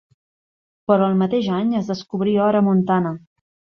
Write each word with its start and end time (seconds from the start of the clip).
Però 0.91 1.09
el 1.13 1.19
mateix 1.19 1.49
any 1.57 1.75
es 1.81 1.91
descobrí 1.93 2.35
or 2.47 2.59
a 2.61 2.63
Montana. 2.71 3.13